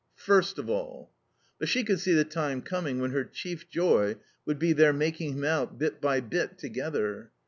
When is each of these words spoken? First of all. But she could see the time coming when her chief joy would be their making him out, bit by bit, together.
First 0.17 0.57
of 0.57 0.67
all. 0.67 1.11
But 1.59 1.69
she 1.69 1.83
could 1.83 1.99
see 1.99 2.15
the 2.15 2.23
time 2.23 2.63
coming 2.63 2.99
when 2.99 3.11
her 3.11 3.23
chief 3.23 3.69
joy 3.69 4.15
would 4.47 4.57
be 4.57 4.73
their 4.73 4.93
making 4.93 5.33
him 5.33 5.45
out, 5.45 5.77
bit 5.77 6.01
by 6.01 6.21
bit, 6.21 6.57
together. 6.57 7.29